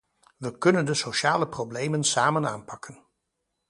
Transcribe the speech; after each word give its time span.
We 0.37 0.57
kunnen 0.57 0.85
de 0.85 0.93
sociale 0.93 1.47
problemen 1.47 2.03
samen 2.03 2.45
aanpakken. 2.47 3.03